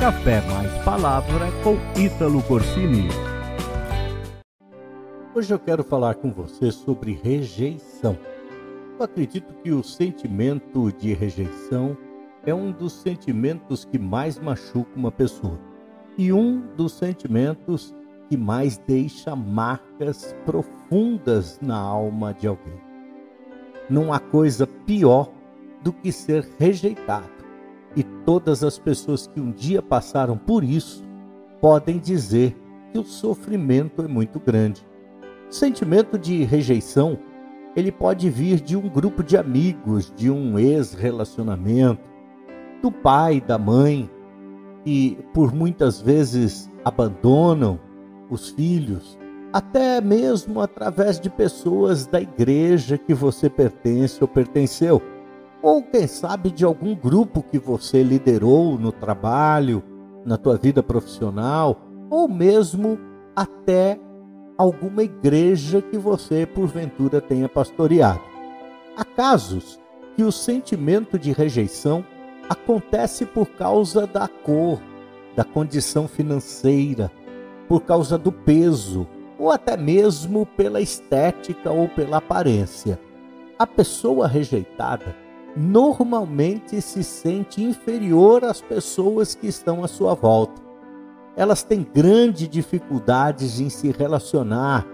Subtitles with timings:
[0.00, 3.06] Café Mais Palavra com Ítalo Corsini.
[5.34, 8.16] Hoje eu quero falar com você sobre rejeição.
[8.98, 11.98] Eu acredito que o sentimento de rejeição
[12.46, 15.60] é um dos sentimentos que mais machuca uma pessoa
[16.16, 17.94] e um dos sentimentos
[18.30, 22.80] que mais deixa marcas profundas na alma de alguém.
[23.90, 25.30] Não há coisa pior
[25.82, 27.39] do que ser rejeitado
[27.96, 31.04] e todas as pessoas que um dia passaram por isso
[31.60, 32.56] podem dizer
[32.92, 34.86] que o sofrimento é muito grande.
[35.48, 37.18] O sentimento de rejeição,
[37.74, 42.02] ele pode vir de um grupo de amigos, de um ex-relacionamento,
[42.82, 44.08] do pai, da mãe,
[44.84, 47.78] que por muitas vezes abandonam
[48.30, 49.18] os filhos,
[49.52, 55.02] até mesmo através de pessoas da igreja que você pertence ou pertenceu
[55.62, 59.82] ou quem sabe de algum grupo que você liderou no trabalho,
[60.24, 62.98] na tua vida profissional, ou mesmo
[63.36, 63.98] até
[64.56, 68.20] alguma igreja que você porventura tenha pastoreado.
[68.96, 69.78] Há casos
[70.16, 72.04] que o sentimento de rejeição
[72.48, 74.80] acontece por causa da cor,
[75.36, 77.10] da condição financeira,
[77.68, 79.06] por causa do peso,
[79.38, 83.00] ou até mesmo pela estética ou pela aparência.
[83.58, 85.14] A pessoa rejeitada
[85.56, 90.60] normalmente se sente inferior às pessoas que estão à sua volta.
[91.36, 94.86] Elas têm grandes dificuldades em se relacionar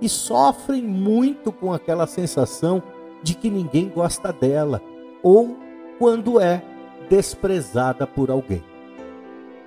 [0.00, 2.82] e sofrem muito com aquela sensação
[3.22, 4.80] de que ninguém gosta dela
[5.22, 5.56] ou
[5.98, 6.62] quando é
[7.08, 8.64] desprezada por alguém.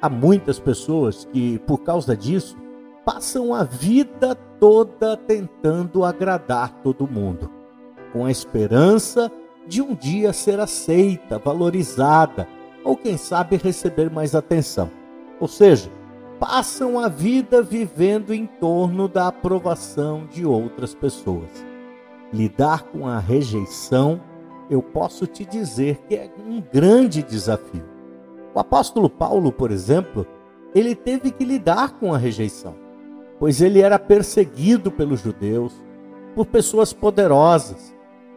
[0.02, 2.57] Há muitas pessoas que, por causa disso,
[3.05, 7.50] passam a vida toda tentando agradar todo mundo,
[8.11, 9.42] com a esperança de
[9.81, 12.47] um dia ser aceita, valorizada,
[12.83, 14.89] ou quem sabe receber mais atenção.
[15.39, 15.89] Ou seja,
[16.39, 21.50] passam a vida vivendo em torno da aprovação de outras pessoas.
[22.34, 24.22] Lidar com a rejeição,
[24.69, 27.85] eu posso te dizer que é um grande desafio.
[28.53, 30.28] O apóstolo Paulo, por exemplo,
[30.75, 32.75] ele teve que lidar com a rejeição,
[33.40, 35.73] pois ele era perseguido pelos judeus,
[36.35, 37.92] por pessoas poderosas,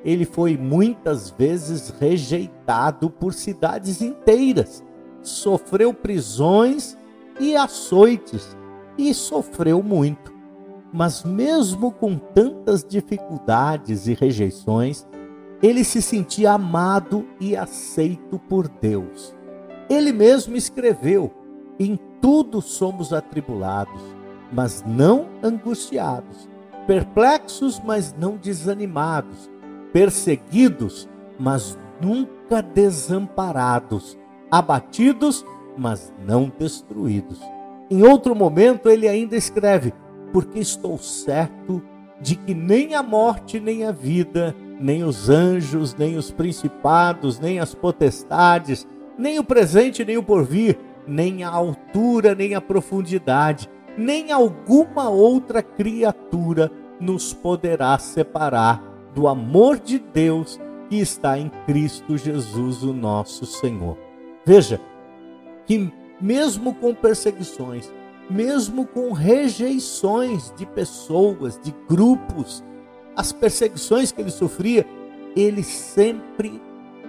[0.06, 4.84] ele foi muitas vezes rejeitado por cidades inteiras,
[5.20, 6.96] sofreu prisões
[7.40, 8.56] e açoites
[8.96, 10.32] e sofreu muito.
[10.92, 15.04] Mas, mesmo com tantas dificuldades e rejeições,
[15.60, 19.34] ele se sentia amado e aceito por Deus.
[19.90, 21.32] Ele mesmo escreveu:
[21.80, 24.00] Em tudo somos atribulados,
[24.52, 26.48] mas não angustiados,
[26.86, 29.50] perplexos, mas não desanimados
[29.96, 31.08] perseguidos,
[31.38, 34.18] mas nunca desamparados,
[34.50, 35.42] abatidos,
[35.74, 37.40] mas não destruídos.
[37.90, 39.94] Em outro momento, ele ainda escreve:
[40.34, 41.82] Porque estou certo
[42.20, 47.58] de que nem a morte, nem a vida, nem os anjos, nem os principados, nem
[47.58, 48.86] as potestades,
[49.16, 55.62] nem o presente, nem o porvir, nem a altura, nem a profundidade, nem alguma outra
[55.62, 56.70] criatura
[57.00, 60.60] nos poderá separar do amor de Deus
[60.91, 63.97] que está em Cristo Jesus, o nosso Senhor.
[64.44, 64.78] Veja
[65.65, 65.91] que,
[66.21, 67.91] mesmo com perseguições,
[68.28, 72.62] mesmo com rejeições de pessoas, de grupos,
[73.16, 74.87] as perseguições que ele sofria,
[75.34, 76.60] ele sempre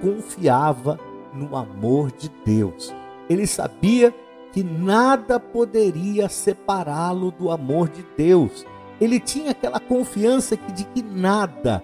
[0.01, 0.97] confiava
[1.34, 2.95] no amor de Deus.
[3.29, 4.16] Ele sabia
[4.53, 8.66] que nada poderia separá-lo do amor de Deus.
[9.00, 11.84] Ele tinha aquela confiança de que nada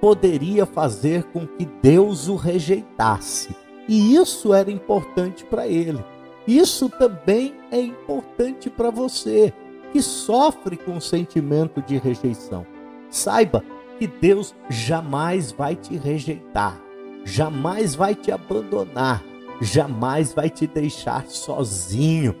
[0.00, 3.54] poderia fazer com que Deus o rejeitasse.
[3.88, 6.04] E isso era importante para ele.
[6.46, 9.52] Isso também é importante para você
[9.92, 12.66] que sofre com o sentimento de rejeição.
[13.10, 13.64] Saiba
[13.98, 16.80] que Deus jamais vai te rejeitar,
[17.24, 19.24] jamais vai te abandonar,
[19.60, 22.34] jamais vai te deixar sozinho.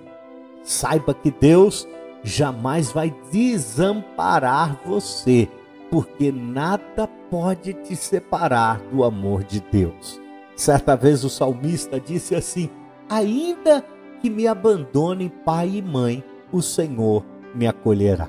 [0.62, 1.88] Saiba que Deus
[2.22, 5.48] jamais vai desamparar você
[5.90, 10.20] porque nada pode te separar do amor de Deus.
[10.56, 12.70] Certa vez o salmista disse assim:
[13.08, 13.84] Ainda
[14.20, 17.24] que me abandonem pai e mãe, o Senhor
[17.54, 18.28] me acolherá.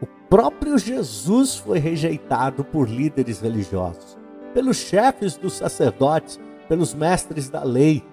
[0.00, 4.18] O próprio Jesus foi rejeitado por líderes religiosos,
[4.52, 6.38] pelos chefes dos sacerdotes,
[6.68, 8.04] pelos mestres da lei.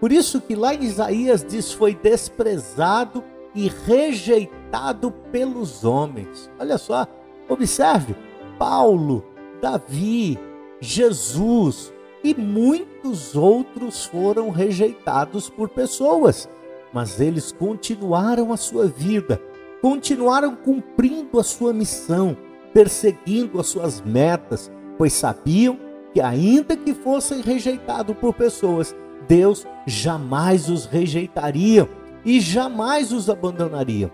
[0.00, 3.22] Por isso que lá em Isaías diz: foi desprezado
[3.54, 6.50] e rejeitado pelos homens.
[6.58, 7.06] Olha só,
[7.48, 8.16] observe,
[8.58, 9.24] Paulo,
[9.64, 10.38] Davi,
[10.78, 11.90] Jesus
[12.22, 16.46] e muitos outros foram rejeitados por pessoas.
[16.92, 19.40] mas eles continuaram a sua vida,
[19.80, 22.36] continuaram cumprindo a sua missão,
[22.74, 25.78] perseguindo as suas metas, pois sabiam
[26.12, 28.94] que, ainda que fossem rejeitados por pessoas,
[29.26, 31.88] Deus jamais os rejeitaria
[32.22, 34.12] e jamais os abandonaria.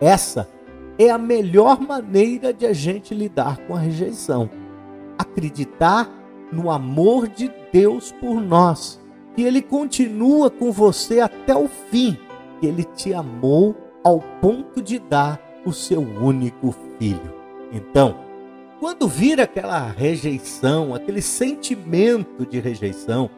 [0.00, 0.48] Essa
[0.98, 4.50] é a melhor maneira de a gente lidar com a rejeição.
[5.22, 6.10] Acreditar
[6.52, 9.00] no amor de Deus por nós,
[9.34, 12.18] que Ele continua com você até o fim,
[12.60, 13.74] que Ele te amou
[14.04, 17.32] ao ponto de dar o seu único filho.
[17.72, 18.16] Então,
[18.80, 23.30] quando vir aquela rejeição, aquele sentimento de rejeição,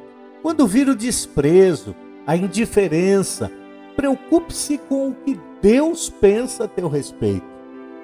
[0.43, 1.95] quando vir o desprezo,
[2.27, 3.51] a indiferença,
[3.95, 7.47] preocupe-se com o que Deus pensa a teu respeito,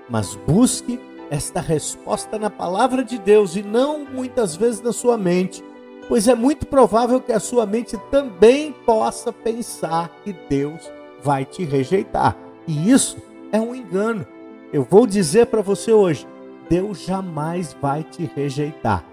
[0.09, 1.01] mas busque
[1.31, 5.65] esta resposta na palavra de Deus e não muitas vezes na sua mente,
[6.09, 10.91] pois é muito provável que a sua mente também possa pensar que Deus
[11.23, 12.37] vai te rejeitar.
[12.67, 13.17] E isso
[13.53, 14.27] é um engano.
[14.73, 16.27] Eu vou dizer para você hoje:
[16.69, 19.05] Deus jamais vai te rejeitar.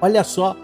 [0.00, 0.56] Olha só,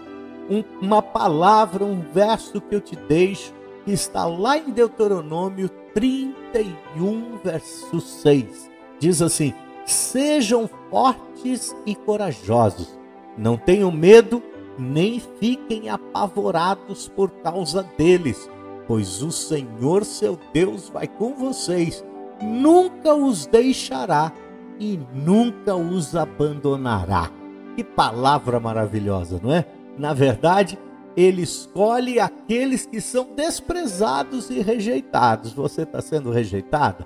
[0.49, 3.53] um, uma palavra, um verso que eu te deixo,
[3.85, 8.69] que está lá em Deuteronômio 31, verso 6.
[8.99, 9.53] Diz assim:
[9.85, 12.97] Sejam fortes e corajosos,
[13.37, 14.41] não tenham medo,
[14.77, 18.49] nem fiquem apavorados por causa deles,
[18.87, 22.03] pois o Senhor seu Deus vai com vocês,
[22.41, 24.31] nunca os deixará
[24.79, 27.29] e nunca os abandonará.
[27.75, 29.65] Que palavra maravilhosa, não é?
[29.97, 30.77] Na verdade,
[31.15, 35.53] ele escolhe aqueles que são desprezados e rejeitados.
[35.53, 37.05] Você está sendo rejeitada?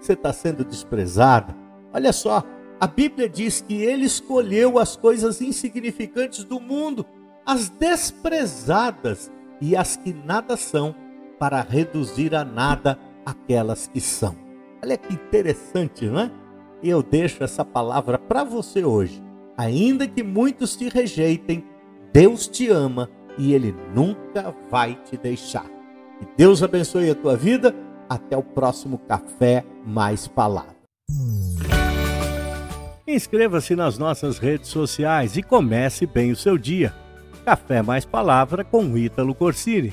[0.00, 1.63] Você está sendo desprezada?
[1.94, 2.42] Olha só,
[2.80, 7.06] a Bíblia diz que ele escolheu as coisas insignificantes do mundo,
[7.46, 9.30] as desprezadas
[9.60, 10.94] e as que nada são,
[11.38, 14.36] para reduzir a nada aquelas que são.
[14.82, 16.30] Olha que interessante, não é?
[16.82, 19.22] Eu deixo essa palavra para você hoje.
[19.56, 21.64] Ainda que muitos te rejeitem,
[22.12, 23.08] Deus te ama
[23.38, 25.66] e Ele nunca vai te deixar.
[26.18, 27.74] Que Deus abençoe a tua vida.
[28.08, 30.76] Até o próximo Café Mais Palavra.
[33.06, 36.94] Inscreva-se nas nossas redes sociais e comece bem o seu dia.
[37.44, 39.92] Café Mais Palavra com Ítalo Corsini.